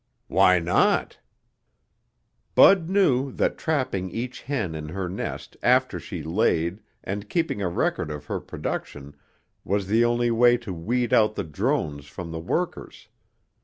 "Why 0.29 0.57
not?" 0.57 1.19
Bud 2.55 2.89
knew 2.89 3.31
that 3.33 3.55
trapping 3.59 4.09
each 4.09 4.41
hen 4.41 4.73
in 4.73 4.89
her 4.89 5.07
nest 5.07 5.57
after 5.61 5.99
she 5.99 6.23
laid 6.23 6.79
and 7.03 7.29
keeping 7.29 7.61
a 7.61 7.69
record 7.69 8.09
of 8.09 8.25
her 8.25 8.39
production 8.39 9.15
was 9.63 9.85
the 9.85 10.03
only 10.03 10.31
way 10.31 10.57
to 10.57 10.73
weed 10.73 11.13
out 11.13 11.35
the 11.35 11.43
drones 11.43 12.07
from 12.07 12.31
the 12.31 12.39
workers. 12.39 13.09